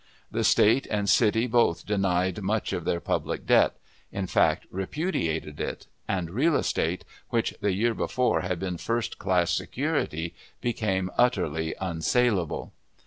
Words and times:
The 0.31 0.43
State 0.43 0.87
and 0.89 1.07
city 1.07 1.45
both 1.45 1.85
denied 1.85 2.41
much 2.41 2.73
of 2.73 2.85
their 2.85 2.99
public 2.99 3.45
debt; 3.45 3.77
in 4.11 4.25
fact, 4.25 4.65
repudiated 4.71 5.59
it; 5.59 5.85
and 6.07 6.31
real 6.31 6.55
estate, 6.55 7.05
which 7.29 7.53
the 7.61 7.73
year 7.73 7.93
before 7.93 8.41
had 8.41 8.57
been 8.57 8.77
first 8.79 9.19
class 9.19 9.51
security, 9.51 10.33
became 10.59 11.11
utterly 11.19 11.75
unsalable. 11.79 12.73